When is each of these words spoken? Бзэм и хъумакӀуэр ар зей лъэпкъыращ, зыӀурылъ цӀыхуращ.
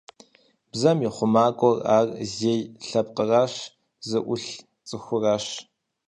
Бзэм 0.71 0.99
и 1.07 1.09
хъумакӀуэр 1.15 1.77
ар 1.95 2.07
зей 2.35 2.61
лъэпкъыращ, 2.87 3.53
зыӀурылъ 4.07 4.57
цӀыхуращ. 4.87 5.45